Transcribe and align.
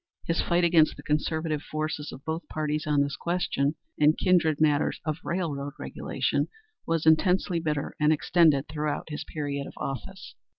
His 0.25 0.41
fight 0.41 0.63
against 0.63 0.97
the 0.97 1.03
conservative 1.03 1.61
forces 1.61 2.11
of 2.11 2.25
both 2.25 2.47
parties 2.47 2.87
on 2.87 3.01
this 3.01 3.15
question, 3.15 3.75
and 3.99 4.17
kindred 4.17 4.59
matters 4.59 4.99
of 5.05 5.19
railroad 5.23 5.73
regulation, 5.77 6.47
was 6.87 7.05
intensely 7.05 7.59
bitter 7.59 7.95
and 7.99 8.11
extended 8.11 8.67
throughout 8.67 9.09
his 9.11 9.23
period 9.23 9.67
of 9.67 9.73
office. 9.77 10.33